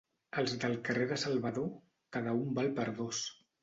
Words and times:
Els 0.43 0.55
del 0.63 0.73
carrer 0.87 1.05
de 1.13 1.19
Salvador, 1.25 1.71
cada 2.19 2.37
un 2.43 2.53
val 2.61 2.77
per 2.83 2.93
dos. 3.03 3.27